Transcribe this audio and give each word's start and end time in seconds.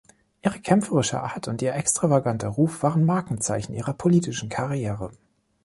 Ihre 0.43 0.59
kämpferische 0.59 1.21
Art 1.21 1.47
und 1.47 1.61
ihr 1.61 1.75
extravaganter 1.75 2.47
Ruf 2.47 2.81
waren 2.81 3.05
Markenzeichen 3.05 3.75
ihrer 3.75 3.93
politischen 3.93 4.49
Karriere. 4.49 5.11